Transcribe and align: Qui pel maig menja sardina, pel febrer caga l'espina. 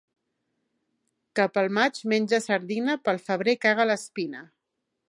Qui 1.39 1.45
pel 1.57 1.69
maig 1.79 2.01
menja 2.15 2.41
sardina, 2.47 2.97
pel 3.11 3.25
febrer 3.29 3.57
caga 3.69 3.89
l'espina. 3.93 4.45